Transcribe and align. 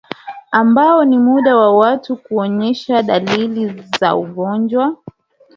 Ambao 0.51 1.05
ni 1.05 1.17
muda 1.19 1.57
wa 1.57 1.77
watu 1.77 2.15
kuonyesha 2.17 3.03
dalili 3.03 3.83
za 3.99 4.15
ugonjwa 4.15 4.97